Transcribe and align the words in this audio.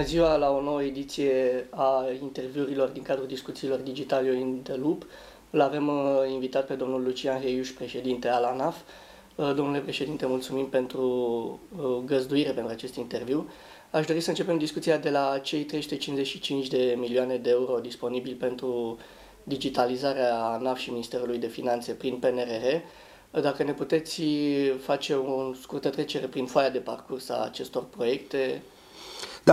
Bună 0.00 0.12
ziua 0.12 0.36
la 0.36 0.50
o 0.50 0.60
nouă 0.60 0.82
ediție 0.82 1.66
a 1.70 2.04
interviurilor 2.22 2.88
din 2.88 3.02
cadrul 3.02 3.26
discuțiilor 3.26 3.78
digitale 3.78 4.38
in 4.38 4.62
the 4.62 4.74
Loop. 4.74 5.06
Îl 5.50 5.60
avem 5.60 5.88
uh, 5.88 6.30
invitat 6.32 6.66
pe 6.66 6.74
domnul 6.74 7.02
Lucian 7.02 7.40
Heiuș, 7.40 7.70
președinte 7.70 8.28
al 8.28 8.44
ANAF. 8.44 8.76
Uh, 9.34 9.52
domnule 9.54 9.78
președinte, 9.78 10.26
mulțumim 10.26 10.66
pentru 10.68 11.02
uh, 11.76 11.96
găzduire 12.04 12.50
pentru 12.50 12.72
acest 12.72 12.94
interviu. 12.94 13.50
Aș 13.90 14.06
dori 14.06 14.20
să 14.20 14.28
începem 14.28 14.58
discuția 14.58 14.98
de 14.98 15.10
la 15.10 15.38
cei 15.42 15.64
355 15.64 16.66
de 16.66 16.94
milioane 16.98 17.36
de 17.36 17.50
euro 17.50 17.78
disponibili 17.78 18.34
pentru 18.34 18.98
digitalizarea 19.42 20.44
ANAF 20.44 20.78
și 20.78 20.90
Ministerului 20.90 21.38
de 21.38 21.46
Finanțe 21.46 21.92
prin 21.92 22.16
PNRR. 22.16 22.76
Dacă 23.40 23.62
ne 23.62 23.72
puteți 23.72 24.22
face 24.78 25.14
o 25.14 25.54
scurtă 25.54 25.88
trecere 25.90 26.26
prin 26.26 26.46
foaia 26.46 26.70
de 26.70 26.78
parcurs 26.78 27.28
a 27.28 27.44
acestor 27.44 27.84
proiecte, 27.84 28.62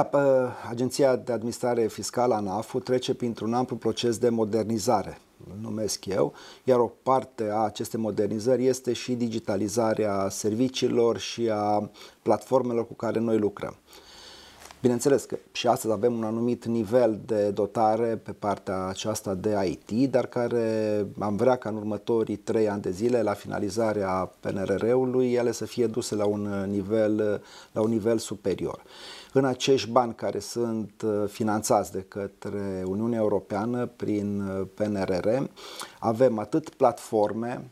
da, 0.04 0.54
Agenția 0.70 1.16
de 1.16 1.32
Administrare 1.32 1.88
Fiscală, 1.88 2.34
ANAF, 2.34 2.76
trece 2.84 3.14
printr-un 3.14 3.54
amplu 3.54 3.76
proces 3.76 4.18
de 4.18 4.30
modernizare, 4.30 5.18
îl 5.50 5.56
numesc 5.62 6.06
eu, 6.06 6.34
iar 6.64 6.80
o 6.80 6.92
parte 7.04 7.50
a 7.52 7.58
acestei 7.58 8.00
modernizări 8.00 8.66
este 8.66 8.94
și 8.94 9.14
digitalizarea 9.14 10.30
serviciilor 10.30 11.18
și 11.18 11.50
a 11.50 11.90
platformelor 12.22 12.88
cu 12.88 12.94
care 12.94 13.20
noi 13.20 13.38
lucrăm. 13.38 13.78
Bineînțeles 14.81 15.23
că 15.23 15.38
și 15.52 15.67
astăzi 15.67 15.94
avem 15.94 16.13
un 16.13 16.23
anumit 16.23 16.66
nivel 16.66 17.20
de 17.26 17.49
dotare 17.49 18.16
pe 18.23 18.31
partea 18.31 18.86
aceasta 18.86 19.34
de 19.34 19.55
IT, 19.66 20.12
dar 20.12 20.26
care 20.26 21.05
am 21.20 21.36
vrea 21.36 21.56
ca 21.56 21.70
în 21.70 21.75
următorii 21.75 22.36
trei 22.36 22.70
ani 22.70 22.81
de 22.81 22.92
zile, 22.92 23.22
la 23.22 23.33
finalizarea 23.33 24.31
PNRR-ului, 24.39 25.33
ele 25.33 25.52
să 25.52 25.66
fie 25.66 25.88
duse 25.88 26.16
la 26.16 26.25
un 26.25 26.66
nivel, 26.70 27.42
la 27.72 27.81
un 27.81 27.89
nivel 27.89 28.17
superior. 28.17 28.81
În 29.33 29.45
acești 29.45 29.89
bani 29.89 30.16
care 30.16 30.39
sunt 30.39 30.92
uh, 31.05 31.23
finanțați 31.28 31.92
de 31.92 32.05
către 32.08 32.83
Uniunea 32.86 33.20
Europeană 33.20 33.86
prin 33.86 34.42
uh, 34.42 34.67
PNRR, 34.73 35.28
avem 36.00 36.39
atât 36.39 36.70
platforme 36.70 37.64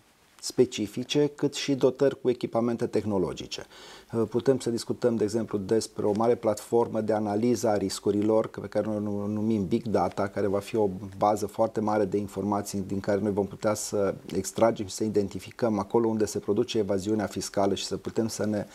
specifice, 0.46 1.32
cât 1.36 1.54
și 1.54 1.76
dotări 1.76 2.22
cu 2.22 2.30
echipamente 2.30 2.86
tehnologice. 2.88 3.66
Uh, 4.14 4.24
putem 4.30 4.60
să 4.60 4.70
discutăm, 4.70 5.16
de 5.16 5.24
exemplu, 5.24 5.58
despre 5.58 6.06
o 6.06 6.12
mare 6.16 6.36
platformă 6.36 7.02
de 7.02 7.14
analiză 7.14 7.68
a 7.68 7.78
riscurilor, 7.78 8.48
pe 8.48 8.68
care 8.68 8.88
noi 8.88 8.96
o 8.96 9.28
numim 9.28 9.68
Big 9.68 9.84
Data, 9.84 10.28
care 10.28 10.48
va 10.48 10.60
fi 10.60 10.76
o 10.76 10.90
bază 11.18 11.46
foarte 11.46 11.80
mare 11.80 12.06
de 12.06 12.18
informații 12.18 12.84
din 12.88 13.00
care 13.00 13.20
noi 13.20 13.32
vom 13.32 13.46
putea 13.46 13.74
să 13.74 14.16
extragem 14.36 14.86
și 14.86 14.94
să 14.94 15.04
identificăm 15.04 15.80
acolo 15.80 16.08
unde 16.08 16.26
se 16.26 16.40
produce 16.40 16.78
evaziunea 16.78 17.26
fiscală 17.26 17.76
și 17.76 17.86
să 17.86 17.98
putem 17.98 18.28
să 18.28 18.46
ne 18.46 18.66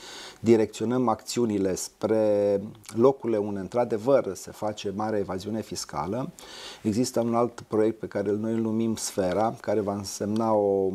direcționăm 0.40 1.08
acțiunile 1.08 1.74
spre 1.74 2.60
locurile 2.94 3.38
unde, 3.38 3.60
într-adevăr, 3.60 4.34
se 4.34 4.50
face 4.50 4.92
mare 4.96 5.18
evaziune 5.18 5.62
fiscală. 5.62 6.30
Există 6.82 7.20
un 7.20 7.34
alt 7.34 7.60
proiect 7.60 7.98
pe 7.98 8.06
care 8.06 8.30
noi 8.32 8.52
îl 8.52 8.60
numim 8.60 8.96
Sfera, 8.96 9.56
care 9.60 9.80
va 9.80 9.94
însemna 9.94 10.52
o 10.52 10.92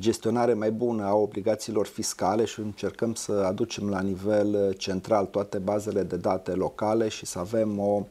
gestionare 0.00 0.54
mai 0.54 0.70
bună 0.70 1.04
a 1.04 1.14
obligațiilor 1.14 1.86
fiscale 1.86 2.44
și 2.44 2.60
încercăm 2.60 3.14
să 3.14 3.32
aducem 3.32 3.64
la 3.74 4.00
nivel 4.00 4.72
central 4.72 5.26
toate 5.26 5.58
bazele 5.58 6.02
de 6.02 6.16
date 6.16 6.52
locale 6.52 7.08
și 7.08 7.26
să 7.26 7.38
avem 7.38 7.78
o 7.78 8.06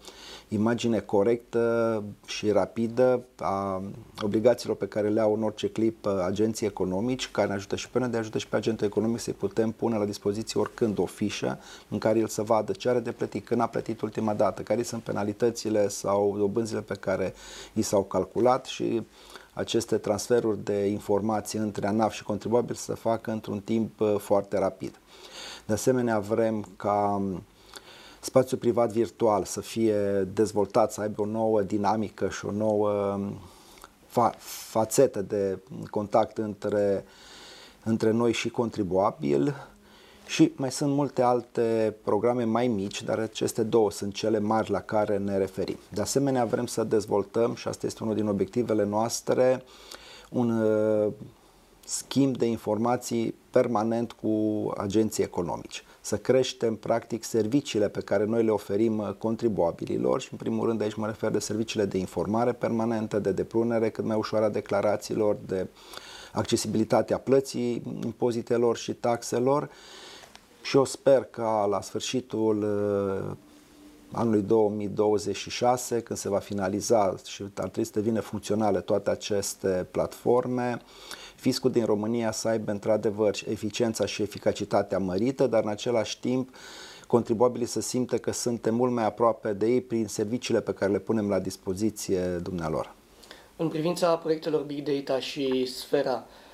imagine 0.48 1.00
corectă 1.00 2.04
și 2.26 2.52
rapidă 2.52 3.22
a 3.40 3.82
obligațiilor 4.22 4.78
pe 4.78 4.88
care 4.88 5.10
le 5.10 5.20
au 5.20 5.34
în 5.34 5.44
orice 5.44 5.68
clip 5.70 6.06
agenții 6.26 6.68
economici, 6.68 7.32
care 7.32 7.48
ne 7.48 7.54
ajută 7.54 7.76
și 7.76 7.90
pe 7.90 8.00
noi, 8.00 8.10
de 8.10 8.18
ajută 8.18 8.38
și 8.38 8.48
pe 8.48 8.56
agentul 8.56 8.88
economic 8.88 9.20
să-i 9.20 9.34
putem 9.34 9.72
pune 9.72 9.98
la 9.98 10.06
dispoziție 10.06 10.60
oricând 10.60 11.00
o 11.00 11.06
fișă 11.06 11.60
în 11.90 11.98
care 11.98 12.20
el 12.20 12.28
să 12.28 12.42
vadă 12.42 12.72
ce 12.72 12.90
are 12.90 13.00
de 13.00 13.12
plătit, 13.12 13.46
când 13.46 13.62
a 13.62 13.68
plătit 13.68 14.02
ultima 14.02 14.34
dată, 14.34 14.62
care 14.62 14.84
sunt 14.84 15.02
penalitățile 15.02 15.88
sau 15.88 16.36
dobânzile 16.38 16.82
pe 16.82 16.96
care 16.96 17.34
i 17.74 17.82
s-au 17.82 18.04
calculat 18.04 18.66
și 18.66 19.06
aceste 19.56 19.98
transferuri 19.98 20.64
de 20.64 20.86
informații 20.86 21.60
între 21.60 21.88
ANAF 21.88 22.14
și 22.14 22.24
contribuabil 22.24 22.76
să 22.76 22.84
se 22.84 22.94
facă 22.94 23.32
într-un 23.32 23.60
timp 23.60 24.00
uh, 24.00 24.16
foarte 24.18 24.60
rapid. 24.60 25.00
De 25.66 25.74
asemenea, 25.74 26.20
vrem 26.20 26.68
ca 26.76 27.16
um, 27.20 27.44
spațiul 28.20 28.60
privat 28.60 28.92
virtual 28.92 29.44
să 29.44 29.62
fie 29.62 30.28
dezvoltat, 30.34 30.92
să 30.92 31.02
aibă 31.02 31.22
o 31.22 31.26
nouă 31.26 31.62
dinamică 31.62 32.30
și 32.30 32.46
o 32.46 32.52
nouă 32.52 32.90
um, 32.90 33.40
fa- 34.08 34.38
fațetă 34.70 35.22
de 35.22 35.60
contact 35.90 36.38
între, 36.38 37.06
între 37.84 38.12
noi 38.12 38.34
și 38.34 38.50
contribuabil 38.50 39.56
și 40.26 40.52
mai 40.56 40.72
sunt 40.72 40.94
multe 40.94 41.22
alte 41.22 41.96
programe 42.04 42.44
mai 42.44 42.68
mici, 42.68 43.04
dar 43.04 43.20
aceste 43.20 43.64
două 43.64 43.92
sunt 43.92 44.14
cele 44.14 44.40
mari 44.40 44.72
la 44.72 44.80
care 44.80 45.18
ne 45.18 45.38
referim. 45.38 45.78
De 45.90 46.02
asemenea, 46.02 46.46
vrem 46.46 46.66
să 46.66 46.84
dezvoltăm, 46.84 47.56
și 47.56 47.68
asta 47.68 47.86
este 47.86 48.04
unul 48.04 48.16
din 48.16 48.28
obiectivele 48.28 48.84
noastre, 48.84 49.64
un 50.30 50.50
uh, 50.50 51.12
schimb 51.86 52.38
de 52.38 52.46
informații 52.46 53.36
permanent 53.50 54.12
cu 54.12 54.34
agenții 54.78 55.24
economici. 55.24 55.84
Să 56.02 56.18
creștem, 56.18 56.76
practic, 56.76 57.24
serviciile 57.24 57.90
pe 57.90 58.00
care 58.00 58.26
noi 58.26 58.44
le 58.44 58.52
oferim 58.52 58.98
uh, 58.98 59.14
contribuabililor 59.18 60.22
și, 60.22 60.28
în 60.32 60.38
primul 60.38 60.68
rând, 60.68 60.82
aici 60.82 60.96
mă 60.96 61.06
refer 61.06 61.32
de 61.32 61.40
serviciile 61.40 61.86
de 61.86 61.98
informare 61.98 62.52
permanentă, 62.52 63.20
de 63.20 63.32
deprunere 63.32 63.90
cât 63.90 64.04
mai 64.06 64.18
ușoară 64.18 64.46
a 64.46 64.50
declarațiilor, 64.50 65.38
de 65.46 65.68
accesibilitatea 66.32 67.18
plății 67.18 67.82
impozitelor 68.04 68.78
și 68.78 68.94
taxelor 68.94 69.70
și 70.66 70.76
eu 70.78 70.86
sper 70.86 71.24
ca 71.24 71.66
la 71.70 71.82
sfârșitul 71.82 72.64
uh, 72.64 73.36
anului 74.12 74.42
2026, 74.42 76.02
când 76.02 76.20
se 76.20 76.30
va 76.30 76.40
finaliza 76.40 77.16
și 77.26 77.42
ar 77.42 77.50
trebui 77.70 77.84
să 77.84 77.92
devină 77.94 78.20
funcționale 78.20 78.80
toate 78.80 79.10
aceste 79.10 79.88
platforme, 79.92 80.82
fiscul 81.36 81.72
din 81.72 81.86
România 81.86 82.32
să 82.32 82.48
aibă 82.48 82.72
într-adevăr 82.72 83.36
eficiența 83.50 84.06
și 84.06 84.22
eficacitatea 84.22 85.00
mărită, 85.00 85.48
dar 85.48 85.64
în 85.64 85.70
același 85.70 86.20
timp 86.20 86.56
contribuabilii 87.08 87.68
să 87.68 87.82
simtă 87.82 88.18
că 88.18 88.32
suntem 88.32 88.76
mult 88.76 88.92
mai 88.92 89.06
aproape 89.06 89.54
de 89.54 89.68
ei 89.68 89.82
prin 89.82 90.08
serviciile 90.08 90.62
pe 90.62 90.74
care 90.74 90.92
le 90.92 91.00
punem 91.00 91.30
la 91.30 91.40
dispoziție 91.40 92.20
dumnealor. 92.20 92.94
În 93.56 93.68
privința 93.68 94.16
proiectelor 94.16 94.62
Big 94.62 94.88
Data 94.88 95.20
și 95.20 95.66
Sfera, 95.66 96.14
Uh, 96.14 96.45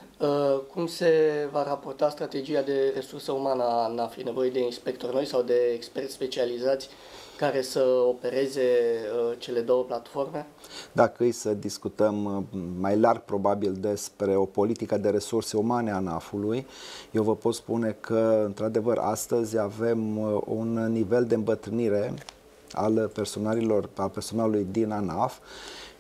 cum 0.74 0.88
se 0.88 1.12
va 1.52 1.64
raporta 1.64 2.10
strategia 2.10 2.62
de 2.62 2.92
resursă 2.96 3.32
umană 3.32 3.64
a 3.64 3.88
NAF? 3.88 4.18
E 4.18 4.24
nevoie 4.24 4.50
de 4.50 4.64
inspectori 4.64 5.14
noi 5.14 5.26
sau 5.26 5.42
de 5.42 5.72
experți 5.74 6.14
specializați 6.14 6.90
care 7.38 7.62
să 7.62 7.84
opereze 8.08 8.62
uh, 8.62 9.36
cele 9.38 9.60
două 9.60 9.84
platforme? 9.84 10.48
Dacă 10.92 11.24
îi 11.24 11.32
să 11.32 11.54
discutăm 11.54 12.26
uh, 12.26 12.60
mai 12.80 12.98
larg 12.98 13.22
probabil 13.22 13.74
despre 13.80 14.36
o 14.36 14.46
politică 14.46 14.98
de 14.98 15.10
resurse 15.10 15.58
umane 15.58 15.92
a 15.92 16.00
NAF-ului, 16.00 16.68
eu 17.12 17.24
vă 17.24 17.36
pot 17.36 17.54
spune 17.54 17.98
că, 18.00 18.42
într-adevăr, 18.46 18.98
astăzi 18.98 19.58
avem 19.60 20.18
un 20.46 20.92
nivel 20.92 21.26
de 21.26 21.36
îmbătrânire 21.36 22.14
al 22.72 23.12
personalilor, 23.14 23.90
al 23.96 24.10
personalului 24.10 24.68
din 24.72 24.92
ANAF 24.92 25.38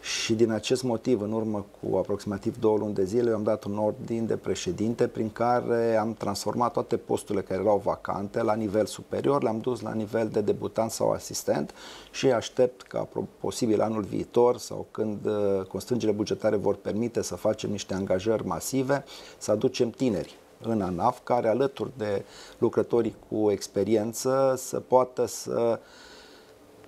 și 0.01 0.33
din 0.33 0.51
acest 0.51 0.83
motiv, 0.83 1.21
în 1.21 1.31
urmă 1.31 1.65
cu 1.81 1.97
aproximativ 1.97 2.59
două 2.59 2.77
luni 2.77 2.93
de 2.93 3.03
zile, 3.03 3.29
eu 3.29 3.35
am 3.35 3.43
dat 3.43 3.63
un 3.63 3.77
ordin 3.77 4.25
de 4.25 4.35
președinte 4.35 5.07
prin 5.07 5.29
care 5.31 5.95
am 5.95 6.13
transformat 6.13 6.71
toate 6.71 6.97
posturile 6.97 7.43
care 7.43 7.61
erau 7.61 7.81
vacante 7.83 8.41
la 8.41 8.53
nivel 8.53 8.85
superior, 8.85 9.43
le-am 9.43 9.59
dus 9.59 9.81
la 9.81 9.93
nivel 9.93 10.27
de 10.27 10.41
debutant 10.41 10.91
sau 10.91 11.11
asistent 11.11 11.73
și 12.11 12.31
aștept 12.31 12.81
ca 12.81 13.07
posibil 13.39 13.81
anul 13.81 14.01
viitor 14.01 14.57
sau 14.57 14.85
când 14.91 15.25
uh, 15.25 15.65
constrângerile 15.67 16.17
bugetare 16.17 16.55
vor 16.55 16.75
permite 16.75 17.21
să 17.21 17.35
facem 17.35 17.69
niște 17.69 17.93
angajări 17.93 18.45
masive, 18.45 19.03
să 19.37 19.51
aducem 19.51 19.89
tineri 19.89 20.35
în 20.61 20.81
ANAF 20.81 21.19
care 21.23 21.47
alături 21.47 21.91
de 21.97 22.25
lucrătorii 22.57 23.15
cu 23.29 23.51
experiență 23.51 24.53
să 24.57 24.79
poată 24.79 25.25
să 25.25 25.79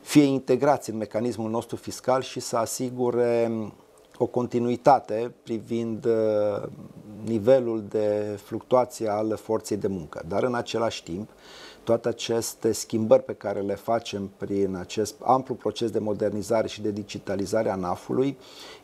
fie 0.04 0.24
integrați 0.24 0.90
în 0.90 0.98
mecanismul 0.98 1.50
nostru 1.50 1.76
fiscal 1.76 2.22
și 2.22 2.40
să 2.40 2.58
asigure 2.58 3.52
o 4.18 4.26
continuitate 4.26 5.34
privind 5.44 6.06
uh, 6.06 6.64
nivelul 7.26 7.84
de 7.90 8.40
fluctuație 8.44 9.10
al 9.10 9.36
forței 9.36 9.78
de 9.78 9.88
muncă. 9.88 10.24
Dar 10.28 10.44
în 10.44 10.56
același 10.56 11.04
timp, 11.04 11.30
toate 11.84 12.08
aceste 12.08 12.72
schimbări 12.72 13.24
pe 13.24 13.34
care 13.34 13.60
le 13.60 13.76
facem 13.76 14.32
prin 14.38 14.76
acest 14.76 15.16
amplu 15.24 15.56
proces 15.56 15.92
de 15.92 16.00
modernizare 16.00 16.68
și 16.68 16.82
de 16.82 16.92
digitalizare 16.92 17.70
a 17.70 17.76
NAF-ului 17.76 18.38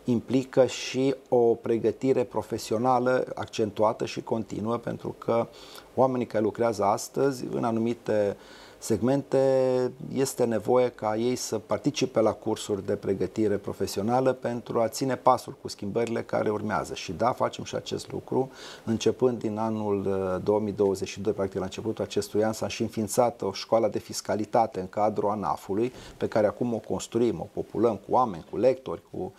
implică 0.09 0.65
și 0.65 1.15
o 1.29 1.37
pregătire 1.55 2.23
profesională 2.23 3.25
accentuată 3.35 4.05
și 4.05 4.21
continuă 4.21 4.77
pentru 4.77 5.15
că 5.17 5.47
oamenii 5.95 6.25
care 6.25 6.43
lucrează 6.43 6.83
astăzi 6.83 7.45
în 7.51 7.63
anumite 7.63 8.37
segmente, 8.79 9.91
este 10.13 10.45
nevoie 10.45 10.89
ca 10.89 11.15
ei 11.15 11.35
să 11.35 11.57
participe 11.57 12.19
la 12.19 12.31
cursuri 12.31 12.85
de 12.85 12.95
pregătire 12.95 13.57
profesională 13.57 14.33
pentru 14.33 14.79
a 14.79 14.87
ține 14.87 15.15
pasul 15.15 15.57
cu 15.61 15.67
schimbările 15.67 16.23
care 16.23 16.49
urmează. 16.49 16.93
Și 16.93 17.11
da, 17.11 17.31
facem 17.31 17.63
și 17.63 17.75
acest 17.75 18.11
lucru. 18.11 18.51
Începând 18.83 19.39
din 19.39 19.57
anul 19.57 20.03
2022, 20.43 21.31
uh, 21.31 21.37
practic 21.37 21.59
la 21.59 21.65
începutul 21.65 22.03
acestui 22.03 22.43
an, 22.43 22.53
s-a 22.53 22.67
și 22.67 22.81
înființat 22.81 23.41
o 23.41 23.51
școală 23.51 23.87
de 23.87 23.99
fiscalitate 23.99 24.79
în 24.79 24.87
cadrul 24.87 25.29
ANAF-ului, 25.29 25.93
pe 26.17 26.27
care 26.27 26.47
acum 26.47 26.73
o 26.73 26.77
construim, 26.77 27.39
o 27.39 27.47
populăm 27.53 27.95
cu 27.95 28.11
oameni, 28.11 28.45
cu 28.49 28.57
lectori, 28.57 29.01
cu 29.11 29.33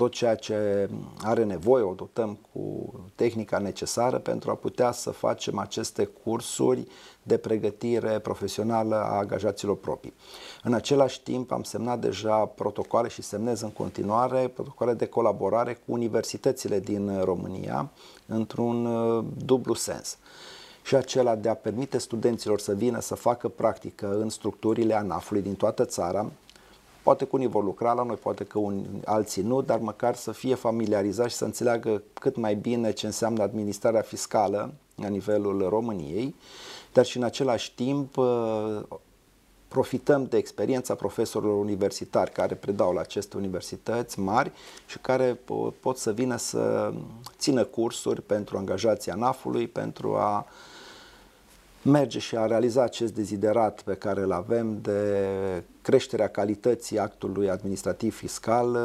tot 0.00 0.12
ceea 0.12 0.34
ce 0.34 0.88
are 1.22 1.44
nevoie, 1.44 1.82
o 1.82 1.94
dotăm 1.94 2.38
cu 2.52 2.92
tehnica 3.14 3.58
necesară 3.58 4.18
pentru 4.18 4.50
a 4.50 4.54
putea 4.54 4.92
să 4.92 5.10
facem 5.10 5.58
aceste 5.58 6.04
cursuri 6.04 6.86
de 7.22 7.36
pregătire 7.36 8.18
profesională 8.18 8.96
a 8.96 9.16
angajaților 9.16 9.76
proprii. 9.76 10.12
În 10.62 10.72
același 10.72 11.22
timp 11.22 11.52
am 11.52 11.62
semnat 11.62 11.98
deja 11.98 12.36
protocoale 12.36 13.08
și 13.08 13.22
semnez 13.22 13.60
în 13.60 13.70
continuare 13.70 14.48
protocoale 14.48 14.94
de 14.94 15.06
colaborare 15.06 15.74
cu 15.74 15.92
universitățile 15.92 16.80
din 16.80 17.20
România 17.24 17.90
într-un 18.26 18.86
uh, 18.86 19.24
dublu 19.44 19.74
sens 19.74 20.18
și 20.82 20.94
acela 20.94 21.34
de 21.34 21.48
a 21.48 21.54
permite 21.54 21.98
studenților 21.98 22.60
să 22.60 22.74
vină 22.74 23.00
să 23.00 23.14
facă 23.14 23.48
practică 23.48 24.18
în 24.20 24.28
structurile 24.28 24.94
ANAF-ului 24.94 25.42
din 25.42 25.54
toată 25.54 25.84
țara, 25.84 26.30
Poate 27.02 27.24
că 27.24 27.30
unii 27.32 27.46
vor 27.46 27.64
lucra 27.64 27.92
la 27.92 28.02
noi, 28.02 28.16
poate 28.16 28.44
că 28.44 28.58
unii, 28.58 28.86
alții 29.04 29.42
nu, 29.42 29.62
dar 29.62 29.78
măcar 29.78 30.14
să 30.14 30.32
fie 30.32 30.54
familiarizați 30.54 31.30
și 31.30 31.36
să 31.36 31.44
înțeleagă 31.44 32.02
cât 32.12 32.36
mai 32.36 32.54
bine 32.54 32.92
ce 32.92 33.06
înseamnă 33.06 33.42
administrarea 33.42 34.00
fiscală 34.00 34.74
la 34.94 35.08
nivelul 35.08 35.68
României, 35.68 36.34
dar 36.92 37.04
și 37.04 37.16
în 37.16 37.22
același 37.22 37.74
timp 37.74 38.16
uh, 38.16 38.80
profităm 39.68 40.26
de 40.26 40.36
experiența 40.36 40.94
profesorilor 40.94 41.58
universitari 41.58 42.30
care 42.30 42.54
predau 42.54 42.92
la 42.92 43.00
aceste 43.00 43.36
universități 43.36 44.20
mari 44.20 44.52
și 44.86 44.98
care 44.98 45.40
pot 45.80 45.96
să 45.96 46.12
vină 46.12 46.36
să 46.36 46.92
țină 47.38 47.64
cursuri 47.64 48.22
pentru 48.22 48.56
angajații 48.56 49.12
ANAF-ului, 49.12 49.68
pentru 49.68 50.14
a 50.14 50.46
merge 51.82 52.18
și 52.18 52.36
a 52.36 52.46
realiza 52.46 52.82
acest 52.82 53.14
deziderat 53.14 53.82
pe 53.82 53.94
care 53.94 54.20
îl 54.20 54.32
avem 54.32 54.78
de 54.82 55.28
creșterea 55.82 56.28
calității 56.28 56.98
actului 56.98 57.50
administrativ 57.50 58.16
fiscal 58.16 58.76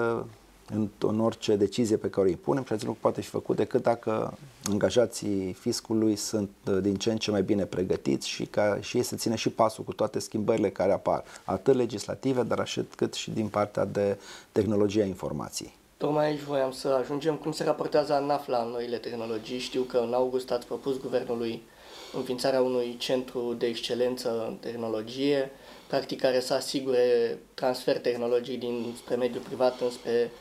în, 0.69 0.89
în 0.99 1.19
orice 1.19 1.55
decizie 1.55 1.97
pe 1.97 2.09
care 2.09 2.27
o 2.27 2.29
impunem 2.29 2.63
și 2.63 2.71
acest 2.71 2.85
lucru 2.85 3.01
poate 3.01 3.21
fi 3.21 3.29
făcut 3.29 3.55
decât 3.55 3.81
dacă 3.83 4.37
angajații 4.63 5.53
fiscului 5.53 6.15
sunt 6.15 6.49
uh, 6.67 6.77
din 6.81 6.95
ce 6.95 7.11
în 7.11 7.17
ce 7.17 7.31
mai 7.31 7.43
bine 7.43 7.65
pregătiți 7.65 8.27
și, 8.27 8.45
ca, 8.45 8.77
și 8.81 8.97
ei 8.97 9.03
să 9.03 9.15
ține 9.15 9.35
și 9.35 9.49
pasul 9.49 9.83
cu 9.83 9.93
toate 9.93 10.19
schimbările 10.19 10.69
care 10.69 10.91
apar, 10.91 11.23
atât 11.43 11.75
legislative, 11.75 12.43
dar 12.43 12.59
așa 12.59 12.85
cât 12.95 13.13
și 13.13 13.31
din 13.31 13.47
partea 13.47 13.85
de 13.85 14.17
tehnologia 14.51 15.03
informației. 15.03 15.73
Tocmai 15.97 16.25
aici 16.25 16.41
voiam 16.41 16.71
să 16.71 16.87
ajungem. 16.87 17.35
Cum 17.35 17.51
se 17.51 17.63
raportează 17.63 18.13
ANAF 18.13 18.47
la 18.47 18.63
noile 18.63 18.97
tehnologii? 18.97 19.59
Știu 19.59 19.81
că 19.81 19.97
în 19.97 20.13
august 20.13 20.51
ați 20.51 20.65
propus 20.65 20.99
guvernului 20.99 21.61
înființarea 22.15 22.61
unui 22.61 22.95
centru 22.97 23.55
de 23.57 23.65
excelență 23.65 24.45
în 24.47 24.55
tehnologie, 24.55 25.51
practic 25.87 26.21
care 26.21 26.39
să 26.39 26.53
asigure 26.53 27.37
transfer 27.53 27.99
tehnologic 27.99 28.59
din 28.59 28.93
spre 28.97 29.15
mediul 29.15 29.43
privat 29.43 29.81
înspre 29.81 30.31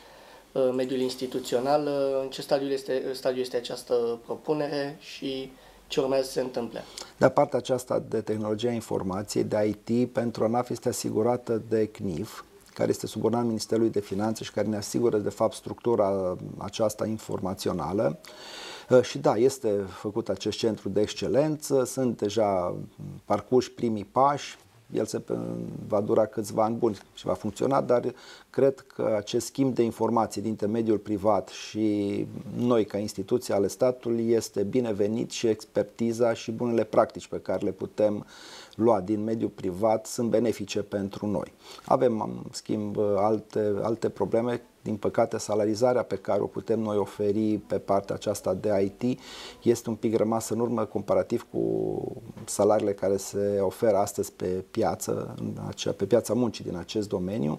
uh, 0.53 0.71
mediul 0.77 1.01
instituțional. 1.01 1.87
Uh, 1.87 2.23
în 2.23 2.29
ce 2.29 2.43
stadiu 2.43 2.69
este, 2.69 3.03
stadiu 3.13 3.41
este 3.41 3.57
această 3.57 4.19
propunere 4.25 4.97
și 5.01 5.53
ce 5.87 6.01
urmează 6.01 6.25
să 6.25 6.31
se 6.31 6.41
întâmple? 6.41 6.85
De 7.17 7.29
partea 7.29 7.59
aceasta 7.59 8.03
de 8.09 8.21
tehnologia 8.21 8.71
informației, 8.71 9.45
de 9.45 9.77
IT, 9.89 10.13
pentru 10.13 10.45
ANAF 10.45 10.71
este 10.71 10.89
asigurată 10.89 11.63
de 11.69 11.87
CNIF, 11.87 12.43
care 12.75 12.91
este 12.91 13.07
subordonat 13.07 13.47
Ministerului 13.47 13.91
de 13.91 14.01
Finanțe 14.01 14.45
și 14.45 14.53
care 14.53 14.67
ne 14.67 14.77
asigură, 14.77 15.17
de 15.19 15.31
fapt, 15.31 15.55
structura 15.55 16.37
aceasta 16.59 17.07
informațională. 17.07 18.19
Uh, 18.23 18.31
și 19.03 19.19
da, 19.19 19.37
este 19.37 19.69
făcut 19.89 20.29
acest 20.29 20.59
centru 20.59 20.89
de 20.89 21.01
excelență, 21.01 21.85
sunt 21.85 22.17
deja 22.19 22.77
parcurși 23.25 23.73
primii 23.73 24.05
pași, 24.05 24.59
el 24.93 25.05
se 25.05 25.23
va 25.89 26.01
dura 26.01 26.27
câțiva 26.27 26.65
ani 26.65 26.77
buni 26.77 26.99
și 27.15 27.27
va 27.27 27.35
funcționa, 27.35 27.81
dar 27.81 28.15
cred 28.51 28.81
că 28.81 29.15
acest 29.17 29.47
schimb 29.47 29.75
de 29.75 29.83
informații 29.83 30.43
dintre 30.43 30.67
mediul 30.67 30.99
privat 30.99 31.49
și 31.49 32.27
noi 32.57 32.85
ca 32.85 32.99
instituție 32.99 33.55
ale 33.55 33.67
statului 33.67 34.31
este 34.31 34.63
binevenit 34.63 35.31
și 35.31 35.47
expertiza 35.47 36.33
și 36.33 36.51
bunele 36.51 36.85
practici 36.85 37.27
pe 37.27 37.41
care 37.41 37.65
le 37.65 37.71
putem 37.71 38.27
lua 38.75 39.01
din 39.01 39.25
mediul 39.25 39.51
privat 39.51 40.07
sunt 40.07 40.31
benefice 40.31 40.83
pentru 40.83 41.27
noi. 41.27 41.53
Avem, 41.85 42.21
în 42.21 42.35
schimb, 42.51 42.99
alte, 43.17 43.73
alte 43.83 44.09
probleme 44.09 44.63
din 44.85 44.97
păcate, 44.97 45.39
salarizarea 45.39 46.03
pe 46.03 46.17
care 46.17 46.41
o 46.41 46.47
putem 46.47 46.81
noi 46.81 46.97
oferi 46.97 47.59
pe 47.67 47.79
partea 47.79 48.15
aceasta 48.15 48.55
de 48.55 48.95
IT 49.01 49.21
este 49.63 49.89
un 49.89 49.95
pic 49.95 50.17
rămasă 50.17 50.55
în 50.55 50.61
urmă 50.61 50.85
comparativ 50.85 51.47
cu 51.53 51.63
salariile 52.45 52.93
care 52.93 53.17
se 53.17 53.59
oferă 53.61 53.97
astăzi 53.97 54.33
pe 54.33 54.65
piață, 54.71 55.35
pe 55.97 56.05
piața 56.05 56.35
muncii 56.35 56.65
din 56.65 56.77
acest 56.77 57.09
domeniu 57.09 57.59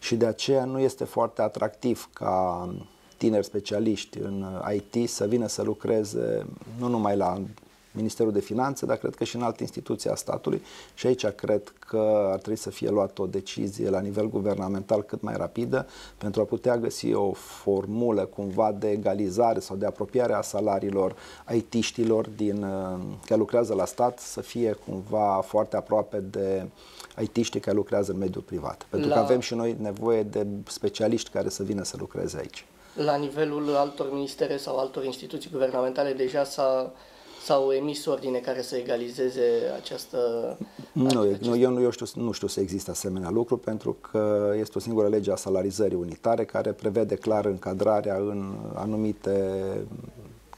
și 0.00 0.16
de 0.16 0.26
aceea 0.26 0.64
nu 0.64 0.78
este 0.78 1.04
foarte 1.04 1.42
atractiv 1.42 2.08
ca 2.12 2.68
tineri 3.16 3.44
specialiști 3.44 4.18
în 4.18 4.44
IT 4.74 5.08
să 5.10 5.26
vină 5.26 5.46
să 5.46 5.62
lucreze 5.62 6.46
nu 6.78 6.88
numai 6.88 7.16
la 7.16 7.42
Ministerul 7.94 8.32
de 8.32 8.40
Finanțe, 8.40 8.86
dar 8.86 8.96
cred 8.96 9.14
că 9.14 9.24
și 9.24 9.36
în 9.36 9.42
alte 9.42 9.62
instituții 9.62 10.10
a 10.10 10.14
statului 10.14 10.62
și 10.94 11.06
aici 11.06 11.26
cred 11.26 11.72
că 11.78 12.28
ar 12.32 12.38
trebui 12.38 12.58
să 12.58 12.70
fie 12.70 12.90
luată 12.90 13.22
o 13.22 13.26
decizie 13.26 13.90
la 13.90 14.00
nivel 14.00 14.28
guvernamental 14.28 15.02
cât 15.02 15.22
mai 15.22 15.34
rapidă 15.36 15.86
pentru 16.18 16.40
a 16.40 16.44
putea 16.44 16.78
găsi 16.78 17.12
o 17.12 17.32
formulă 17.32 18.24
cumva 18.24 18.72
de 18.72 18.90
egalizare 18.90 19.58
sau 19.58 19.76
de 19.76 19.86
apropiare 19.86 20.32
a 20.32 20.40
salariilor 20.40 21.16
IT-știlor 21.52 22.28
din, 22.28 22.62
uh, 22.62 22.98
care 23.24 23.40
lucrează 23.40 23.74
la 23.74 23.84
stat 23.84 24.18
să 24.18 24.40
fie 24.40 24.76
cumva 24.86 25.40
foarte 25.46 25.76
aproape 25.76 26.18
de 26.30 26.68
IT-știi 27.20 27.60
care 27.60 27.76
lucrează 27.76 28.12
în 28.12 28.18
mediul 28.18 28.42
privat. 28.42 28.86
Pentru 28.90 29.08
la... 29.08 29.14
că 29.14 29.20
avem 29.20 29.40
și 29.40 29.54
noi 29.54 29.76
nevoie 29.80 30.22
de 30.22 30.46
specialiști 30.66 31.30
care 31.30 31.48
să 31.48 31.62
vină 31.62 31.82
să 31.82 31.96
lucreze 31.98 32.38
aici. 32.38 32.64
La 32.94 33.16
nivelul 33.16 33.74
altor 33.74 34.12
ministere 34.12 34.56
sau 34.56 34.78
altor 34.78 35.04
instituții 35.04 35.50
guvernamentale 35.50 36.12
deja 36.12 36.44
s-a 36.44 36.92
sau 37.44 37.72
emis 37.72 38.06
ordine 38.06 38.38
care 38.38 38.62
să 38.62 38.76
egalizeze 38.76 39.42
această... 39.76 40.18
Nu, 40.92 41.20
acest... 41.20 41.40
nu 41.40 41.56
eu, 41.56 41.70
nu, 41.70 41.80
eu 41.82 41.90
știu, 41.90 42.06
nu 42.14 42.32
știu 42.32 42.46
să 42.46 42.60
există 42.60 42.90
asemenea 42.90 43.30
lucru 43.30 43.56
pentru 43.56 43.96
că 44.10 44.52
este 44.58 44.72
o 44.78 44.80
singură 44.80 45.08
lege 45.08 45.32
a 45.32 45.36
salarizării 45.36 45.96
unitare 45.96 46.44
care 46.44 46.72
prevede 46.72 47.14
clar 47.14 47.44
încadrarea 47.44 48.14
în 48.14 48.54
anumite 48.74 49.62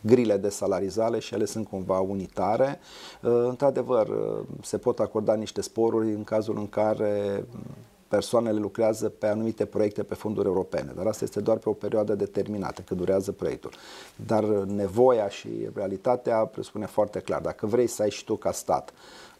grile 0.01 0.37
de 0.37 0.49
salarizare 0.49 1.19
și 1.19 1.35
ele 1.35 1.45
sunt 1.45 1.69
cumva 1.69 2.01
unitare. 2.01 2.79
Într-adevăr, 3.21 4.09
se 4.63 4.79
pot 4.79 4.99
acorda 4.99 5.35
niște 5.35 5.61
sporuri 5.61 6.13
în 6.13 6.25
cazul 6.25 6.57
în 6.59 6.69
care 6.69 7.45
persoanele 8.09 8.59
lucrează 8.59 9.09
pe 9.09 9.27
anumite 9.27 9.65
proiecte 9.65 10.03
pe 10.03 10.15
fonduri 10.15 10.47
europene, 10.47 10.93
dar 10.97 11.07
asta 11.07 11.25
este 11.25 11.41
doar 11.41 11.57
pe 11.57 11.69
o 11.69 11.73
perioadă 11.73 12.15
determinată, 12.15 12.83
că 12.83 12.95
durează 12.95 13.33
proiectul. 13.33 13.71
Dar 14.27 14.45
nevoia 14.65 15.29
și 15.29 15.49
realitatea 15.75 16.37
presupune 16.37 16.87
foarte 16.87 17.19
clar. 17.19 17.41
Dacă 17.41 17.67
vrei 17.67 17.87
să 17.87 18.03
ai 18.03 18.11
și 18.11 18.25
tu 18.25 18.37
ca 18.37 18.53
stat 18.53 18.93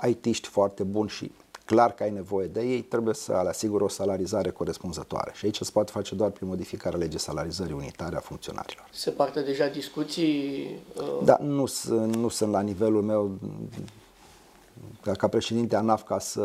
IT-ști 0.09 0.49
foarte 0.49 0.83
buni 0.83 1.09
și 1.09 1.33
clar 1.65 1.95
că 1.95 2.03
ai 2.03 2.11
nevoie 2.11 2.47
de 2.47 2.61
ei, 2.61 2.83
trebuie 2.83 3.15
să 3.15 3.41
le 3.43 3.49
asiguri 3.49 3.85
o 3.85 3.89
salarizare 3.89 4.51
corespunzătoare. 4.51 5.31
Și 5.35 5.45
aici 5.45 5.61
se 5.61 5.71
poate 5.73 5.93
face 5.93 6.15
doar 6.15 6.31
prin 6.31 6.49
modificarea 6.49 6.99
legii 6.99 7.19
salarizării 7.19 7.75
unitare 7.75 8.17
a 8.17 8.21
funcționarilor. 8.21 8.89
Se 8.93 9.11
poartă 9.11 9.41
deja 9.41 9.67
discuții? 9.69 10.69
Uh... 10.97 11.25
Da, 11.25 11.39
nu, 11.41 11.67
nu 12.07 12.29
sunt 12.29 12.51
la 12.53 12.61
nivelul 12.61 13.03
meu 13.03 13.39
ca 15.17 15.29
președinte 15.29 15.77
ANAF 15.77 16.03
ca 16.03 16.19
să 16.19 16.43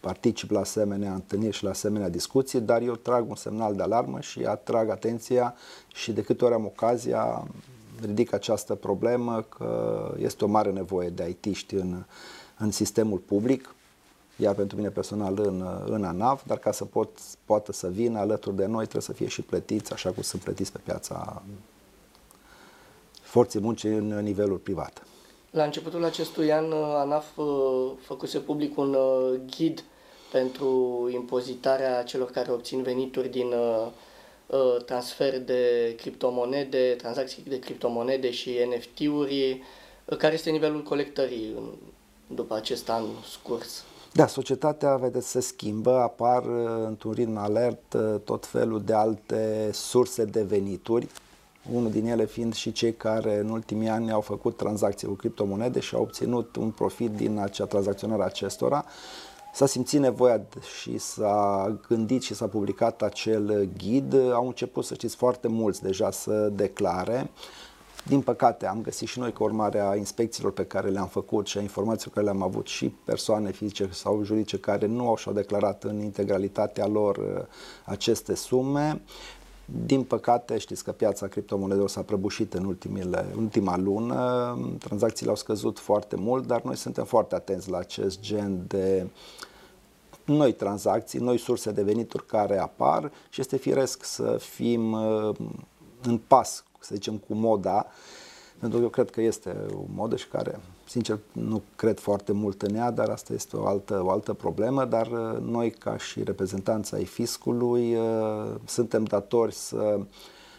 particip 0.00 0.50
la 0.50 0.60
asemenea 0.60 1.14
întâlniri 1.14 1.56
și 1.56 1.64
la 1.64 1.70
asemenea 1.70 2.08
discuții, 2.08 2.60
dar 2.60 2.82
eu 2.82 2.94
trag 2.94 3.28
un 3.28 3.36
semnal 3.36 3.74
de 3.74 3.82
alarmă 3.82 4.20
și 4.20 4.44
atrag 4.44 4.88
atenția 4.88 5.54
și 5.94 6.12
de 6.12 6.22
câte 6.22 6.44
ori 6.44 6.54
am 6.54 6.64
ocazia 6.64 7.46
ridic 8.00 8.32
această 8.32 8.74
problemă 8.74 9.42
că 9.48 9.98
este 10.18 10.44
o 10.44 10.48
mare 10.48 10.70
nevoie 10.70 11.08
de 11.08 11.28
IT-ști 11.28 11.74
în, 11.74 12.04
în 12.58 12.70
sistemul 12.70 13.18
public, 13.18 13.74
iar 14.36 14.54
pentru 14.54 14.76
mine 14.76 14.88
personal 14.88 15.38
în, 15.42 15.84
în 15.86 16.04
ANAF, 16.04 16.46
dar 16.46 16.58
ca 16.58 16.72
să 16.72 16.84
pot, 16.84 17.08
poată 17.44 17.72
să 17.72 17.88
vină 17.88 18.18
alături 18.18 18.56
de 18.56 18.66
noi 18.66 18.82
trebuie 18.82 19.02
să 19.02 19.12
fie 19.12 19.28
și 19.28 19.42
plătiți 19.42 19.92
așa 19.92 20.10
cum 20.10 20.22
sunt 20.22 20.42
plătiți 20.42 20.72
pe 20.72 20.80
piața 20.84 21.42
forței 23.22 23.60
muncii 23.60 23.90
în 23.90 24.18
nivelul 24.18 24.56
privat. 24.56 25.02
La 25.50 25.64
începutul 25.64 26.04
acestui 26.04 26.52
an, 26.52 26.72
uh, 26.72 26.94
ANAF 26.94 27.36
uh, 27.36 27.90
făcuse 28.00 28.38
public 28.38 28.78
un 28.78 28.94
uh, 28.94 29.40
ghid 29.56 29.84
pentru 30.32 31.08
impozitarea 31.12 32.02
celor 32.02 32.30
care 32.30 32.52
obțin 32.52 32.82
venituri 32.82 33.28
din 33.28 33.54
transfer 34.86 35.40
de 35.40 35.94
criptomonede, 35.96 36.94
tranzacții 36.98 37.42
de 37.48 37.58
criptomonede 37.58 38.30
și 38.30 38.50
NFT-uri. 38.68 39.62
Care 40.18 40.34
este 40.34 40.50
nivelul 40.50 40.82
colectării 40.82 41.54
după 42.26 42.54
acest 42.54 42.90
an 42.90 43.04
scurs? 43.30 43.84
Da, 44.12 44.26
societatea, 44.26 44.96
vedeți, 44.96 45.30
se 45.30 45.40
schimbă, 45.40 45.98
apar 45.98 46.44
într-un 46.86 47.12
ritm 47.12 47.36
alert 47.36 47.96
tot 48.24 48.46
felul 48.46 48.82
de 48.82 48.92
alte 48.94 49.70
surse 49.72 50.24
de 50.24 50.42
venituri, 50.42 51.08
unul 51.72 51.90
din 51.90 52.06
ele 52.06 52.26
fiind 52.26 52.54
și 52.54 52.72
cei 52.72 52.94
care 52.94 53.38
în 53.38 53.48
ultimii 53.48 53.88
ani 53.88 54.10
au 54.10 54.20
făcut 54.20 54.56
tranzacții 54.56 55.06
cu 55.06 55.14
criptomonede 55.14 55.80
și 55.80 55.94
au 55.94 56.02
obținut 56.02 56.56
un 56.56 56.70
profit 56.70 57.10
din 57.10 57.38
acea 57.38 57.64
tranzacționare 57.64 58.22
acestora. 58.22 58.84
S-a 59.52 59.66
simțit 59.66 60.00
nevoia 60.00 60.40
și 60.80 60.98
s-a 60.98 61.78
gândit 61.88 62.22
și 62.22 62.34
s-a 62.34 62.46
publicat 62.46 63.02
acel 63.02 63.68
ghid. 63.76 64.14
Au 64.32 64.46
început, 64.46 64.84
să 64.84 64.94
știți, 64.94 65.16
foarte 65.16 65.48
mulți 65.48 65.82
deja 65.82 66.10
să 66.10 66.48
declare. 66.52 67.30
Din 68.06 68.20
păcate, 68.20 68.66
am 68.66 68.82
găsit 68.82 69.08
și 69.08 69.18
noi, 69.18 69.32
ca 69.32 69.42
urmare 69.44 69.80
a 69.80 69.94
inspecțiilor 69.94 70.52
pe 70.52 70.64
care 70.64 70.88
le-am 70.88 71.06
făcut 71.06 71.46
și 71.46 71.58
a 71.58 71.60
informațiilor 71.60 72.14
care 72.14 72.26
le-am 72.26 72.42
avut 72.42 72.66
și 72.66 72.88
persoane 73.04 73.50
fizice 73.50 73.88
sau 73.92 74.22
juridice 74.24 74.58
care 74.58 74.86
nu 74.86 75.08
au 75.08 75.16
și-au 75.16 75.34
declarat 75.34 75.84
în 75.84 76.00
integralitatea 76.00 76.86
lor 76.86 77.16
uh, 77.16 77.44
aceste 77.84 78.34
sume. 78.34 79.02
Din 79.86 80.02
păcate, 80.02 80.58
știți 80.58 80.84
că 80.84 80.92
piața 80.92 81.26
criptomonedelor 81.26 81.88
s-a 81.88 82.02
prăbușit 82.02 82.54
în 82.54 82.64
ultimile, 82.64 83.26
ultima 83.36 83.76
lună, 83.76 84.58
tranzacțiile 84.78 85.30
au 85.30 85.36
scăzut 85.36 85.78
foarte 85.78 86.16
mult, 86.16 86.46
dar 86.46 86.62
noi 86.62 86.76
suntem 86.76 87.04
foarte 87.04 87.34
atenți 87.34 87.70
la 87.70 87.78
acest 87.78 88.20
gen 88.20 88.64
de 88.66 89.06
noi 90.24 90.52
tranzacții, 90.52 91.18
noi 91.18 91.38
surse 91.38 91.70
de 91.70 91.82
venituri 91.82 92.26
care 92.26 92.58
apar 92.58 93.12
și 93.28 93.40
este 93.40 93.56
firesc 93.56 94.04
să 94.04 94.36
fim 94.40 94.92
uh, 94.92 95.36
în 96.02 96.18
pas, 96.26 96.64
să 96.80 96.94
zicem, 96.94 97.16
cu 97.16 97.34
moda, 97.34 97.86
pentru 98.58 98.78
că 98.78 98.84
eu 98.84 98.90
cred 98.90 99.10
că 99.10 99.20
este 99.20 99.56
o 99.74 99.84
modă 99.94 100.16
și 100.16 100.28
care 100.28 100.60
Sincer, 100.88 101.18
nu 101.32 101.62
cred 101.76 101.98
foarte 101.98 102.32
mult 102.32 102.62
în 102.62 102.74
ea, 102.74 102.90
dar 102.90 103.08
asta 103.08 103.32
este 103.32 103.56
o 103.56 103.66
altă, 103.66 104.02
o 104.04 104.10
altă 104.10 104.32
problemă, 104.32 104.84
dar 104.84 105.06
uh, 105.06 105.40
noi, 105.40 105.70
ca 105.70 105.96
și 105.96 106.22
reprezentanța 106.22 106.96
ai 106.96 107.04
fiscului, 107.04 107.94
uh, 107.94 108.54
suntem 108.64 109.04
datori 109.04 109.54
să 109.54 110.00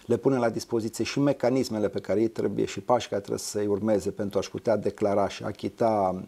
le 0.06 0.18
punem 0.18 0.39
la 0.39 0.50
dispoziție 0.50 1.03
și 1.03 1.20
mecanismele 1.20 1.88
pe 1.88 2.00
care 2.00 2.22
ei 2.22 2.27
trebuie 2.27 2.65
și 2.65 2.79
pași 2.79 3.08
care 3.08 3.22
trebuie 3.22 3.39
să-i 3.39 3.65
urmeze 3.65 4.12
pentru 4.12 4.39
a-și 4.39 4.50
putea 4.50 4.77
declara 4.77 5.27
și 5.27 5.44
achita 5.44 6.24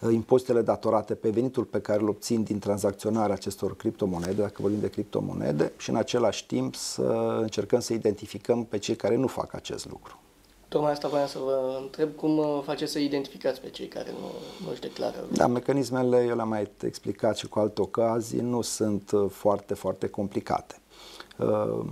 uh, 0.00 0.12
impozitele 0.12 0.62
datorate 0.62 1.14
pe 1.14 1.30
venitul 1.30 1.64
pe 1.64 1.80
care 1.80 2.00
îl 2.02 2.08
obțin 2.08 2.42
din 2.42 2.58
tranzacționarea 2.58 3.34
acestor 3.34 3.76
criptomonede, 3.76 4.40
dacă 4.40 4.56
vorbim 4.60 4.80
de 4.80 4.90
criptomonede, 4.90 5.72
și 5.76 5.90
în 5.90 5.96
același 5.96 6.46
timp 6.46 6.74
să 6.74 7.38
încercăm 7.40 7.80
să 7.80 7.92
identificăm 7.92 8.64
pe 8.64 8.78
cei 8.78 8.96
care 8.96 9.16
nu 9.16 9.26
fac 9.26 9.54
acest 9.54 9.90
lucru. 9.90 10.20
Tocmai 10.72 10.90
asta 10.92 11.08
voiam 11.08 11.26
să 11.26 11.38
vă 11.38 11.78
întreb 11.80 12.14
cum 12.16 12.38
uh, 12.38 12.60
faceți 12.64 12.92
să 12.92 12.98
identificați 12.98 13.60
pe 13.60 13.70
cei 13.70 13.86
care 13.86 14.10
nu, 14.10 14.26
nu 14.64 14.70
își 14.70 14.80
declară. 14.80 15.16
Da, 15.32 15.46
mecanismele, 15.46 16.24
eu 16.28 16.36
le-am 16.36 16.48
mai 16.48 16.70
explicat 16.82 17.36
și 17.36 17.48
cu 17.48 17.58
alte 17.58 17.80
ocazii, 17.80 18.40
nu 18.40 18.60
sunt 18.60 19.10
uh, 19.10 19.30
foarte, 19.30 19.74
foarte 19.74 20.06
complicate. 20.06 20.74
Uh, 21.38 21.84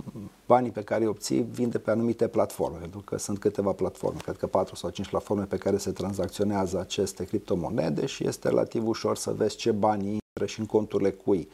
banii 0.45 0.71
pe 0.71 0.83
care 0.83 1.01
îi 1.01 1.07
obții 1.07 1.45
vin 1.51 1.69
de 1.69 1.79
pe 1.79 1.91
anumite 1.91 2.27
platforme, 2.27 2.77
pentru 2.77 2.99
că 2.99 3.17
sunt 3.17 3.39
câteva 3.39 3.71
platforme, 3.71 4.19
cred 4.23 4.37
că 4.37 4.47
4 4.47 4.75
sau 4.75 4.89
5 4.89 5.07
platforme 5.09 5.43
pe 5.43 5.57
care 5.57 5.77
se 5.77 5.91
tranzacționează 5.91 6.79
aceste 6.79 7.23
criptomonede 7.23 8.05
și 8.05 8.27
este 8.27 8.47
relativ 8.47 8.87
ușor 8.87 9.17
să 9.17 9.31
vezi 9.31 9.55
ce 9.55 9.71
bani 9.71 10.07
intră 10.07 10.45
și 10.45 10.59
în 10.59 10.65
conturile 10.65 11.11
cui 11.11 11.49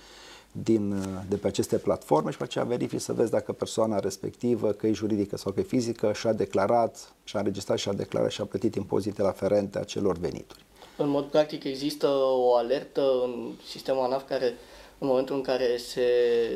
din, 0.52 0.96
de 1.30 1.36
pe 1.36 1.48
aceste 1.48 1.78
platforme 1.78 2.32
și 2.32 2.38
pe 2.38 2.44
aceea 2.44 2.64
verifici 2.64 3.02
să 3.02 3.14
vezi 3.14 3.32
dacă 3.32 3.52
persoana 3.52 4.00
respectivă, 4.00 4.72
că 4.72 4.88
e 4.88 4.92
juridică 4.92 5.38
sau 5.38 5.52
că 5.52 5.60
e 5.60 5.64
fizică, 5.64 6.14
și-a 6.14 6.34
declarat, 6.34 7.14
și-a 7.24 7.40
înregistrat 7.40 7.78
și-a 7.78 7.94
declarat 7.94 8.32
și-a 8.32 8.46
plătit 8.46 8.76
impozitele 8.76 9.28
aferente 9.28 9.80
acelor 9.80 10.18
venituri. 10.18 10.66
În 10.98 11.10
mod 11.10 11.26
practic 11.26 11.64
există 11.64 12.08
o 12.38 12.56
alertă 12.56 13.02
în 13.24 13.52
sistemul 13.68 14.04
ANAF 14.04 14.28
care 14.28 14.54
în 14.98 15.08
momentul 15.08 15.36
în 15.36 15.42
care 15.42 15.78
se 15.78 16.02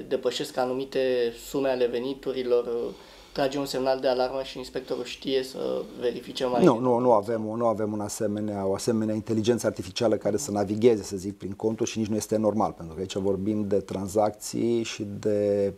depășesc 0.07 0.57
anumite 0.57 1.33
sume 1.49 1.69
ale 1.69 1.85
veniturilor 1.85 2.93
trage 3.31 3.57
un 3.57 3.65
semnal 3.65 3.99
de 3.99 4.07
alarmă 4.07 4.43
și 4.43 4.57
inspectorul 4.57 5.03
știe 5.03 5.43
să 5.43 5.81
verifice 5.99 6.45
mai 6.45 6.63
Nu, 6.63 6.79
nu, 6.79 6.97
nu 6.97 7.11
avem, 7.11 7.41
nu 7.41 7.65
avem 7.65 7.91
un 7.91 7.99
asemenea, 7.99 8.65
o 8.65 8.73
asemenea 8.73 9.15
inteligență 9.15 9.67
artificială 9.67 10.15
care 10.15 10.37
să 10.37 10.51
navigheze, 10.51 11.03
să 11.03 11.17
zic, 11.17 11.37
prin 11.37 11.51
contul 11.51 11.85
și 11.85 11.97
nici 11.97 12.07
nu 12.07 12.15
este 12.15 12.37
normal, 12.37 12.71
pentru 12.71 12.93
că 12.93 12.99
aici 12.99 13.15
vorbim 13.15 13.67
de 13.67 13.79
tranzacții 13.79 14.83
și 14.83 15.07
de 15.19 15.73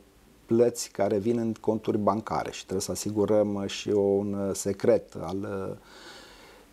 plăți 0.45 0.89
care 0.89 1.17
vin 1.17 1.37
în 1.37 1.53
conturi 1.59 1.97
bancare 1.97 2.51
și 2.51 2.61
trebuie 2.61 2.81
să 2.81 2.91
asigurăm 2.91 3.63
și 3.67 3.89
un 3.89 4.51
secret 4.53 5.13
al 5.21 5.47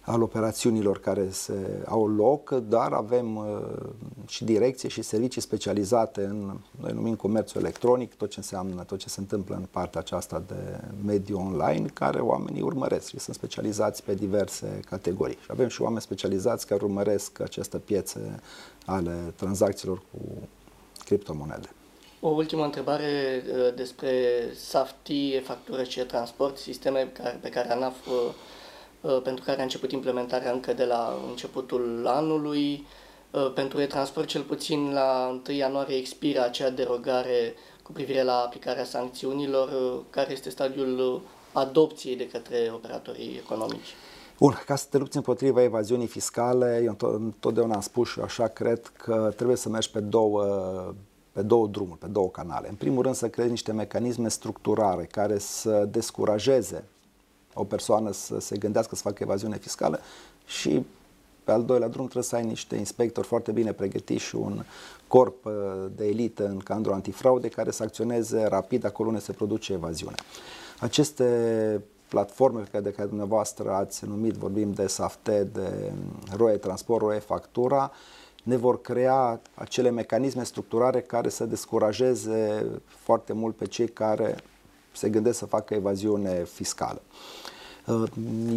al 0.01 0.23
operațiunilor 0.23 1.01
care 1.01 1.31
se 1.31 1.83
au 1.87 2.09
loc, 2.09 2.51
dar 2.51 2.93
avem 2.93 3.37
uh, 3.37 3.45
și 4.27 4.45
direcție 4.45 4.89
și 4.89 5.03
servicii 5.03 5.41
specializate 5.41 6.21
în, 6.21 6.59
noi 6.81 6.93
numim 6.93 7.15
comerțul 7.15 7.61
electronic, 7.61 8.15
tot 8.15 8.31
ce 8.31 8.39
înseamnă, 8.39 8.83
tot 8.83 8.99
ce 8.99 9.09
se 9.09 9.21
întâmplă 9.21 9.55
în 9.55 9.67
partea 9.71 10.01
aceasta 10.01 10.43
de 10.47 10.81
mediu 11.07 11.39
online, 11.39 11.87
care 11.93 12.19
oamenii 12.21 12.63
urmăresc 12.63 13.09
și 13.09 13.19
sunt 13.19 13.37
specializați 13.37 14.03
pe 14.03 14.15
diverse 14.15 14.81
categorii. 14.89 15.39
Și 15.41 15.49
avem 15.51 15.69
și 15.69 15.83
oameni 15.83 16.01
specializați 16.01 16.67
care 16.67 16.85
urmăresc 16.85 17.41
aceste 17.41 17.79
piețe 17.79 18.41
ale 18.87 19.33
tranzacțiilor 19.37 19.99
cu 19.99 20.49
criptomonede. 21.05 21.69
O 22.21 22.29
ultimă 22.29 22.65
întrebare 22.65 23.43
uh, 23.47 23.75
despre 23.75 24.13
SAFTI, 24.55 25.41
factură 25.41 25.83
și 25.83 26.01
transport, 26.01 26.57
sisteme 26.57 27.13
pe 27.41 27.49
care 27.49 27.71
ANAF 27.71 28.07
uh, 28.07 28.13
Uh, 28.13 28.35
pentru 29.23 29.45
care 29.45 29.61
a 29.61 29.63
început 29.63 29.93
implementarea 29.93 30.53
încă 30.53 30.73
de 30.73 30.85
la 30.85 31.15
începutul 31.29 32.07
anului. 32.07 32.87
Uh, 33.31 33.53
pentru 33.55 33.81
e-transport, 33.81 34.27
cel 34.27 34.43
puțin 34.43 34.93
la 34.93 35.41
1 35.49 35.57
ianuarie, 35.57 35.97
expiră 35.97 36.43
acea 36.43 36.71
derogare 36.71 37.55
cu 37.83 37.93
privire 37.93 38.23
la 38.23 38.37
aplicarea 38.37 38.85
sancțiunilor, 38.85 39.69
uh, 39.69 40.01
care 40.11 40.33
este 40.33 40.51
stadiul 40.51 41.21
adopției 41.53 42.17
de 42.17 42.29
către 42.29 42.71
operatorii 42.75 43.37
economici. 43.45 43.95
Bun, 44.39 44.63
ca 44.67 44.77
să 44.77 44.87
te 44.91 44.99
lupți 44.99 45.17
împotriva 45.17 45.63
evaziunii 45.63 46.07
fiscale, 46.07 46.81
eu 46.85 46.97
întotdeauna 47.01 47.75
am 47.75 47.81
spus 47.81 48.09
și 48.09 48.21
așa 48.21 48.47
cred 48.47 48.93
că 48.97 49.33
trebuie 49.37 49.57
să 49.57 49.69
mergi 49.69 49.91
pe 49.91 50.01
două, 50.01 50.45
pe 51.33 51.43
două 51.43 51.67
drumuri, 51.67 51.99
pe 51.99 52.07
două 52.07 52.29
canale. 52.29 52.69
În 52.69 52.75
primul 52.75 53.03
rând 53.03 53.15
să 53.15 53.29
creezi 53.29 53.51
niște 53.51 53.73
mecanisme 53.73 54.29
structurare 54.29 55.05
care 55.05 55.39
să 55.39 55.89
descurajeze 55.91 56.85
o 57.55 57.65
persoană 57.65 58.13
să 58.13 58.41
se 58.41 58.57
gândească 58.57 58.95
să 58.95 59.03
facă 59.03 59.23
evaziune 59.23 59.59
fiscală 59.59 60.01
și 60.47 60.85
pe 61.45 61.53
al 61.53 61.65
doilea 61.65 61.89
drum 61.89 62.05
trebuie 62.05 62.25
să 62.25 62.37
ai 62.37 62.45
niște 62.45 62.77
inspectori 62.77 63.27
foarte 63.27 63.53
bine 63.53 63.73
pregătiți 63.73 64.25
și 64.25 64.37
un 64.37 64.65
corp 65.07 65.45
uh, 65.45 65.53
de 65.97 66.07
elită 66.07 66.47
în 66.47 66.59
cadrul 66.59 66.93
antifraude 66.93 67.49
care 67.49 67.71
să 67.71 67.83
acționeze 67.83 68.45
rapid 68.45 68.85
acolo 68.85 69.09
unde 69.09 69.21
se 69.21 69.33
produce 69.33 69.73
evaziune. 69.73 70.15
Aceste 70.81 71.25
platforme 72.09 72.61
pe 72.61 72.69
care 72.71 72.83
de 72.83 72.93
care 72.93 73.09
dumneavoastră 73.09 73.71
ați 73.71 74.07
numit, 74.07 74.33
vorbim 74.33 74.73
de 74.73 74.87
SAFTE, 74.87 75.49
de 75.53 75.93
ROE 76.37 76.57
Transport, 76.57 77.01
ROE 77.01 77.19
Factura, 77.19 77.93
ne 78.43 78.57
vor 78.57 78.81
crea 78.81 79.41
acele 79.55 79.91
mecanisme 79.91 80.45
structurare 80.45 81.01
care 81.01 81.29
să 81.29 81.45
descurajeze 81.45 82.67
foarte 82.87 83.33
mult 83.33 83.57
pe 83.57 83.67
cei 83.67 83.89
care 83.89 84.37
se 84.93 85.09
gândesc 85.09 85.39
să 85.39 85.47
facă 85.47 85.75
evaziune 85.75 86.45
fiscală. 86.45 87.03
Uh, 87.87 88.03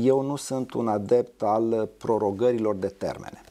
eu 0.01 0.21
nu 0.21 0.35
sunt 0.35 0.73
un 0.73 0.87
adept 0.87 1.41
al 1.41 1.89
prorogărilor 1.97 2.75
de 2.75 2.87
termene. 2.87 3.41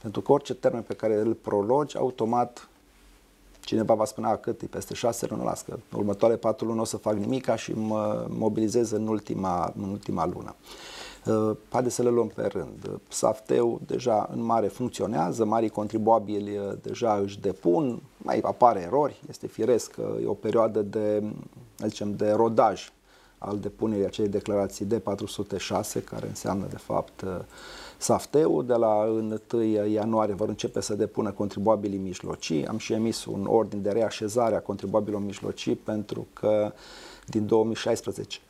Pentru 0.00 0.20
că 0.20 0.32
orice 0.32 0.54
termen 0.54 0.82
pe 0.82 0.94
care 0.94 1.14
îl 1.14 1.34
prologi, 1.34 1.96
automat 1.96 2.68
cineva 3.66 3.94
va 3.94 4.04
spune, 4.04 4.26
a, 4.26 4.36
cât 4.36 4.62
e 4.62 4.66
peste 4.66 4.94
șase 4.94 5.26
luni, 5.30 5.44
las 5.44 5.62
că 5.62 5.78
următoarele 5.96 6.38
patru 6.38 6.66
luni 6.66 6.80
o 6.80 6.84
să 6.84 6.96
fac 6.96 7.14
nimica 7.14 7.56
și 7.56 7.72
mă 7.72 8.26
mobilizez 8.28 8.90
în 8.90 9.06
ultima, 9.06 9.72
în 9.76 9.90
ultima 9.90 10.26
lună. 10.26 10.54
Uh, 11.26 11.56
haideți 11.68 11.94
să 11.94 12.02
le 12.02 12.08
luăm 12.08 12.26
pe 12.26 12.46
rând. 12.46 13.00
Safteu 13.08 13.80
deja 13.86 14.28
în 14.32 14.42
mare 14.42 14.66
funcționează, 14.66 15.44
marii 15.44 15.68
contribuabili 15.68 16.56
uh, 16.56 16.72
deja 16.82 17.14
își 17.14 17.40
depun, 17.40 18.02
mai 18.16 18.38
apare 18.42 18.80
erori, 18.80 19.20
este 19.28 19.46
firesc 19.46 19.90
că 19.90 20.14
e 20.22 20.26
o 20.26 20.34
perioadă 20.34 20.82
de, 20.82 21.22
zicem, 21.84 22.16
de 22.16 22.30
rodaj 22.30 22.90
al 23.38 23.58
depunerii 23.58 24.04
acelei 24.04 24.30
declarații 24.30 24.84
de 24.84 24.98
406, 24.98 26.02
care 26.02 26.26
înseamnă 26.26 26.66
de 26.70 26.76
fapt 26.76 27.20
uh, 27.20 27.38
Safteu. 27.98 28.62
De 28.62 28.74
la 28.74 28.94
1 29.52 29.62
ianuarie 29.86 30.34
vor 30.34 30.48
începe 30.48 30.80
să 30.80 30.94
depună 30.94 31.30
contribuabilii 31.30 31.98
mijlocii. 31.98 32.66
Am 32.66 32.78
și 32.78 32.92
emis 32.92 33.24
un 33.24 33.46
ordin 33.46 33.82
de 33.82 33.90
reașezare 33.90 34.54
a 34.54 34.60
contribuabililor 34.60 35.22
mijlocii 35.22 35.74
pentru 35.74 36.26
că 36.32 36.72
din 37.26 37.46
2016 37.46 38.40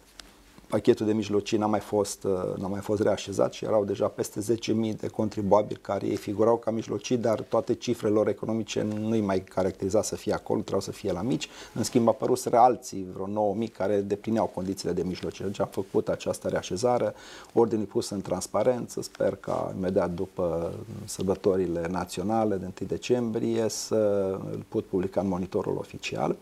pachetul 0.66 1.06
de 1.06 1.12
mijlocii 1.12 1.58
n-a 1.58 1.66
mai 1.66 1.80
fost, 1.80 2.24
uh, 2.24 2.32
n-a 2.56 2.66
mai 2.66 2.80
fost 2.80 3.02
reașezat 3.02 3.52
și 3.52 3.64
erau 3.64 3.84
deja 3.84 4.06
peste 4.06 4.40
10.000 4.40 4.96
de 4.96 5.06
contribuabili 5.06 5.80
care 5.82 6.06
ei 6.06 6.16
figurau 6.16 6.56
ca 6.56 6.70
mijlocii, 6.70 7.16
dar 7.16 7.40
toate 7.40 7.74
cifrele 7.74 8.14
lor 8.14 8.28
economice 8.28 8.82
nu-i 8.82 9.20
mai 9.20 9.40
caracteriza 9.40 10.02
să 10.02 10.16
fie 10.16 10.32
acolo, 10.32 10.60
trebuiau 10.60 10.84
să 10.84 10.92
fie 10.92 11.12
la 11.12 11.22
mici. 11.22 11.48
În 11.74 11.82
schimb, 11.82 12.08
apăruseră 12.08 12.56
alții, 12.58 13.06
vreo 13.12 13.54
9.000 13.66 13.72
care 13.72 14.00
deplineau 14.00 14.46
condițiile 14.54 14.92
de 14.92 15.02
mijlocii. 15.02 15.44
Deci 15.44 15.60
am 15.60 15.68
făcut 15.70 16.08
această 16.08 16.48
reașezare, 16.48 17.14
ordinul 17.52 17.84
pus 17.84 18.10
în 18.10 18.20
transparență, 18.20 19.02
sper 19.02 19.36
ca 19.36 19.74
imediat 19.76 20.10
după 20.10 20.74
sărbătorile 21.04 21.86
naționale 21.90 22.56
de 22.56 22.64
1 22.80 22.88
decembrie 22.88 23.68
să 23.68 24.30
îl 24.50 24.64
pot 24.68 24.84
publica 24.84 25.20
în 25.20 25.28
monitorul 25.28 25.76
oficial. 25.78 26.36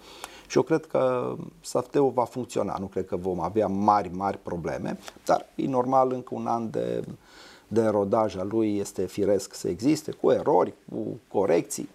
Și 0.55 0.61
eu 0.61 0.67
cred 0.67 0.87
că 0.87 1.35
SAFT-ul 1.61 2.11
va 2.11 2.25
funcționa, 2.25 2.77
nu 2.81 2.87
cred 2.87 3.07
că 3.07 3.17
vom 3.17 3.41
avea 3.41 3.67
mari, 3.67 4.11
mari 4.13 4.39
probleme, 4.43 4.99
dar 5.25 5.47
e 5.55 5.67
normal 5.67 6.13
încă 6.13 6.35
un 6.35 6.47
an 6.47 6.71
de, 6.71 7.05
de 7.69 7.87
rodaj 7.87 8.37
al 8.37 8.49
lui 8.51 8.79
este 8.79 9.07
firesc 9.07 9.55
să 9.55 9.69
existe, 9.69 10.11
cu 10.11 10.31
erori, 10.31 10.75
cu 10.93 11.21
corecții, 11.29 11.89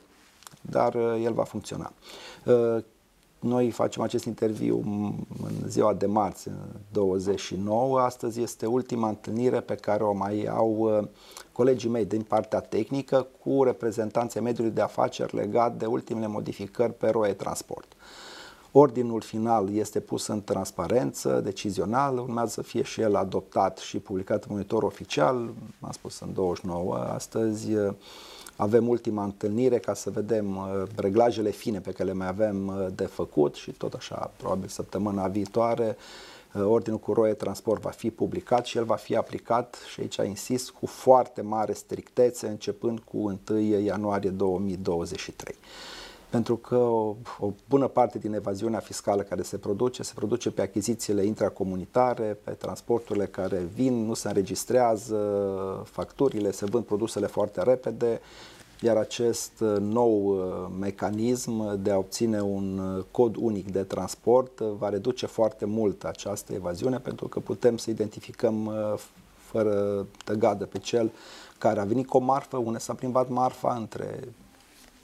dar 0.62 0.94
uh, 0.94 1.22
el 1.24 1.34
va 1.34 1.44
funcționa. 1.44 1.92
Uh, 2.46 2.84
noi 3.40 3.72
facem 3.72 4.02
acest 4.02 4.26
interviu 4.26 4.82
în 5.44 5.70
ziua 5.70 5.94
de 5.94 6.06
marți, 6.06 6.50
29. 6.92 8.00
Astăzi 8.00 8.42
este 8.42 8.66
ultima 8.66 9.08
întâlnire 9.08 9.60
pe 9.60 9.76
care 9.76 10.04
o 10.04 10.14
mai 10.14 10.46
au 10.46 10.76
uh, 10.80 11.08
colegii 11.52 11.90
mei 11.90 12.06
din 12.06 12.22
partea 12.22 12.60
tehnică 12.60 13.28
cu 13.44 13.64
reprezentanții 13.64 14.42
mediului 14.42 14.72
de 14.72 14.82
afaceri 14.82 15.36
legat 15.36 15.76
de 15.76 15.86
ultimele 15.86 16.28
modificări 16.28 16.94
pe 16.94 17.10
ROE 17.10 17.34
Transport. 17.34 17.94
Ordinul 18.72 19.22
final 19.22 19.76
este 19.76 20.00
pus 20.00 20.28
în 20.28 20.44
transparență, 20.44 21.42
decizional, 21.44 22.18
urmează 22.18 22.50
să 22.50 22.62
fie 22.62 22.84
și 22.84 23.02
el 23.02 23.16
adoptat 23.16 23.78
și 23.78 23.98
publicat 23.98 24.44
în 24.44 24.50
monitor 24.52 24.84
oficial, 24.84 25.50
am 25.80 25.92
spus 25.92 26.20
în 26.20 26.34
29 26.34 26.96
astăzi. 26.96 27.68
Avem 28.56 28.88
ultima 28.88 29.24
întâlnire 29.24 29.78
ca 29.78 29.94
să 29.94 30.10
vedem 30.10 30.58
uh, 30.58 30.84
reglajele 30.96 31.50
fine 31.50 31.80
pe 31.80 31.92
care 31.92 32.10
le 32.10 32.16
mai 32.16 32.28
avem 32.28 32.68
uh, 32.68 32.88
de 32.96 33.06
făcut 33.06 33.56
și 33.56 33.72
tot 33.72 33.94
așa, 33.94 34.32
probabil 34.38 34.68
săptămâna 34.68 35.28
viitoare, 35.28 35.98
uh, 36.54 36.64
Ordinul 36.64 37.00
cu 37.00 37.14
roie 37.14 37.34
transport 37.34 37.82
va 37.82 37.90
fi 37.90 38.12
publicat 38.12 38.66
și 38.66 38.78
el 38.78 38.84
va 38.84 38.96
fi 38.96 39.16
aplicat, 39.16 39.78
și 39.92 40.00
aici 40.00 40.16
insist, 40.16 40.70
cu 40.70 40.86
foarte 40.86 41.42
mare 41.42 41.74
strictețe, 41.74 42.48
începând 42.48 43.00
cu 43.00 43.40
1 43.50 43.60
ianuarie 43.60 44.30
2023 44.30 45.56
pentru 46.30 46.56
că 46.56 46.76
o, 46.76 47.16
o 47.40 47.52
bună 47.70 47.88
parte 47.88 48.18
din 48.18 48.34
evaziunea 48.34 48.80
fiscală 48.80 49.22
care 49.22 49.42
se 49.42 49.58
produce, 49.58 50.04
se 50.04 50.14
produce 50.16 50.52
pe 50.52 50.62
achizițiile 50.62 51.26
intracomunitare, 51.26 52.38
pe 52.44 52.52
transporturile 52.52 53.26
care 53.26 53.68
vin, 53.74 54.06
nu 54.06 54.14
se 54.14 54.28
înregistrează 54.28 55.18
facturile, 55.86 56.52
se 56.52 56.66
vând 56.66 56.84
produsele 56.84 57.28
foarte 57.28 57.64
repede, 57.64 58.20
iar 58.82 58.98
acest 58.98 59.52
nou 59.80 60.26
uh, 60.26 60.68
mecanism 60.80 61.82
de 61.82 61.92
a 61.92 61.98
obține 61.98 62.42
un 62.42 62.78
uh, 62.78 63.04
cod 63.12 63.36
unic 63.36 63.72
de 63.72 63.84
transport 63.84 64.60
uh, 64.60 64.68
va 64.78 64.90
reduce 64.90 65.26
foarte 65.26 65.66
mult 65.66 66.04
această 66.04 66.54
evaziune 66.54 66.98
pentru 67.00 67.28
că 67.28 67.40
putem 67.40 67.78
să 67.78 67.90
identificăm 67.90 68.72
fără 69.36 70.06
tăgadă 70.26 70.66
pe 70.66 70.78
cel 70.78 71.12
care 71.58 71.80
a 71.80 71.84
venit 71.84 72.08
cu 72.08 72.18
o 72.18 72.20
marfă, 72.20 72.58
unde 72.58 72.78
s-a 72.78 72.94
plimbat 72.94 73.30
marfa 73.30 73.74
între 73.74 74.20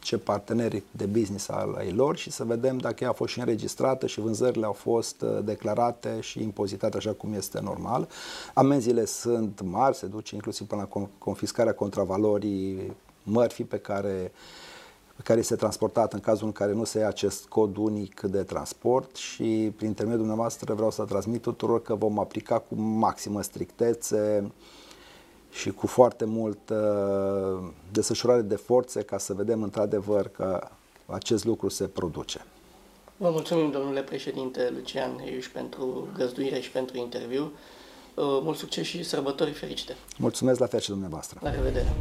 ce 0.05 0.17
parteneri 0.17 0.83
de 0.91 1.05
business 1.05 1.50
al 1.50 1.81
ei 1.85 1.91
lor 1.91 2.17
și 2.17 2.31
să 2.31 2.43
vedem 2.43 2.77
dacă 2.77 3.03
ea 3.03 3.09
a 3.09 3.13
fost 3.13 3.31
și 3.31 3.39
înregistrată 3.39 4.07
și 4.07 4.19
vânzările 4.19 4.65
au 4.65 4.74
fost 4.74 5.21
uh, 5.21 5.39
declarate 5.43 6.19
și 6.19 6.41
impozitate 6.41 6.97
așa 6.97 7.12
cum 7.12 7.33
este 7.33 7.59
normal. 7.62 8.07
Amenziile 8.53 9.05
sunt 9.05 9.62
mari, 9.62 9.95
se 9.95 10.05
duce 10.05 10.35
inclusiv 10.35 10.67
până 10.67 10.88
la 10.91 11.07
confiscarea 11.17 11.74
contravalorii 11.74 12.95
mărfii 13.24 13.65
pe 13.65 13.77
care 13.77 14.31
pe 15.15 15.21
care 15.24 15.39
este 15.39 15.55
transportat 15.55 16.13
în 16.13 16.19
cazul 16.19 16.45
în 16.45 16.51
care 16.51 16.74
nu 16.74 16.83
se 16.83 17.00
ia 17.00 17.07
acest 17.07 17.45
cod 17.45 17.77
unic 17.77 18.19
de 18.21 18.43
transport 18.43 19.15
și 19.15 19.74
prin 19.75 19.88
intermediul 19.88 20.17
dumneavoastră 20.17 20.74
vreau 20.74 20.91
să 20.91 21.03
transmit 21.03 21.41
tuturor 21.41 21.81
că 21.81 21.95
vom 21.95 22.19
aplica 22.19 22.59
cu 22.59 22.75
maximă 22.75 23.41
strictețe 23.41 24.43
uh, 24.43 24.51
și 25.55 25.71
cu 25.71 25.88
foarte 25.88 26.25
mult 26.25 26.69
uh, 26.69 27.69
desfășurare 27.91 28.41
de 28.41 28.55
forțe 28.55 29.01
ca 29.01 29.17
să 29.17 29.33
vedem 29.33 29.63
într-adevăr 29.63 30.27
că 30.27 30.67
acest 31.05 31.45
lucru 31.45 31.69
se 31.69 31.88
produce. 31.88 32.45
Vă 33.17 33.29
mulțumim, 33.29 33.71
domnule 33.71 34.01
președinte 34.01 34.71
Lucian 34.75 35.17
Heiuș, 35.24 35.47
pentru 35.47 36.07
găzduire 36.17 36.59
și 36.59 36.71
pentru 36.71 36.97
interviu. 36.97 37.44
Uh, 37.44 38.24
mult 38.44 38.57
succes 38.57 38.85
și 38.85 39.03
sărbători 39.03 39.51
fericite! 39.51 39.96
Mulțumesc 40.18 40.59
la 40.59 40.65
fel 40.65 40.79
și 40.79 40.89
dumneavoastră! 40.89 41.39
La 41.41 41.51
revedere! 41.51 41.94